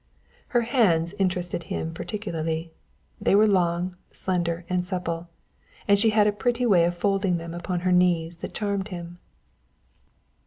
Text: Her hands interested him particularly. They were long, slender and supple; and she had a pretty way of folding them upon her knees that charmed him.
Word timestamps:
Her 0.47 0.61
hands 0.61 1.13
interested 1.19 1.61
him 1.65 1.93
particularly. 1.93 2.71
They 3.21 3.35
were 3.35 3.45
long, 3.45 3.97
slender 4.09 4.65
and 4.67 4.83
supple; 4.83 5.29
and 5.87 5.99
she 5.99 6.09
had 6.09 6.25
a 6.25 6.31
pretty 6.31 6.65
way 6.65 6.85
of 6.85 6.97
folding 6.97 7.37
them 7.37 7.53
upon 7.53 7.81
her 7.81 7.91
knees 7.91 8.37
that 8.37 8.55
charmed 8.55 8.87
him. 8.87 9.19